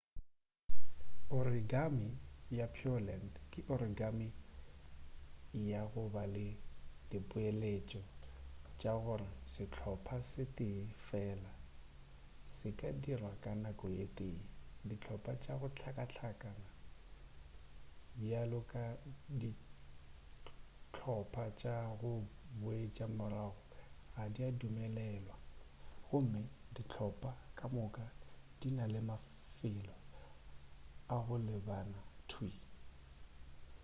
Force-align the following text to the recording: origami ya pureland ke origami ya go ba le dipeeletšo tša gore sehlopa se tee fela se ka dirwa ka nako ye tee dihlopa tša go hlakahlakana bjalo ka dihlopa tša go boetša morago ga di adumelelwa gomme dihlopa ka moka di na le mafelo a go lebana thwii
origami 1.39 2.09
ya 2.59 2.65
pureland 2.75 3.31
ke 3.51 3.59
origami 3.75 4.27
ya 5.71 5.81
go 5.91 6.01
ba 6.13 6.23
le 6.35 6.47
dipeeletšo 7.09 8.01
tša 8.79 8.93
gore 9.05 9.29
sehlopa 9.51 10.15
se 10.31 10.43
tee 10.57 10.81
fela 11.07 11.51
se 12.55 12.67
ka 12.79 12.89
dirwa 13.03 13.33
ka 13.43 13.51
nako 13.63 13.85
ye 13.97 14.05
tee 14.17 14.39
dihlopa 14.87 15.31
tša 15.43 15.53
go 15.59 15.67
hlakahlakana 15.75 16.69
bjalo 18.17 18.59
ka 18.71 18.83
dihlopa 19.39 21.43
tša 21.59 21.75
go 21.99 22.11
boetša 22.59 23.05
morago 23.17 23.63
ga 24.13 24.23
di 24.33 24.41
adumelelwa 24.49 25.35
gomme 26.05 26.41
dihlopa 26.75 27.31
ka 27.57 27.65
moka 27.75 28.05
di 28.59 28.67
na 28.77 28.85
le 28.93 28.99
mafelo 29.09 29.95
a 31.15 31.17
go 31.27 31.35
lebana 31.47 31.99
thwii 32.29 32.59